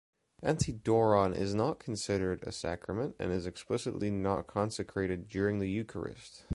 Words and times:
Antidoron 0.43 1.35
is 1.35 1.53
not 1.53 1.77
considered 1.77 2.41
a 2.43 2.51
sacrament 2.51 3.15
and 3.19 3.31
is 3.31 3.45
explicitly 3.45 4.09
not 4.09 4.47
consecrated 4.47 5.27
during 5.29 5.59
the 5.59 5.69
Eucharist. 5.69 6.45